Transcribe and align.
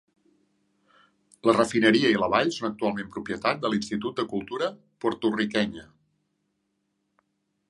La 1.49 1.53
refineria 1.57 2.09
i 2.15 2.17
la 2.23 2.29
vall 2.35 2.49
són 2.57 2.69
actualment 2.71 3.11
propietat 3.17 3.61
de 3.67 3.71
l'Institut 3.75 4.19
de 4.23 4.27
Cultura 4.35 4.71
Porto-riquenya. 5.07 5.87